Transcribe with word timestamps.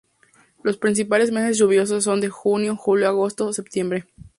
Los 0.63 0.77
principales 0.77 1.31
meses 1.31 1.59
lluviosos 1.59 2.05
son 2.05 2.27
junio, 2.27 2.75
julio, 2.75 3.05
agosto, 3.07 3.53
septiembre. 3.53 4.07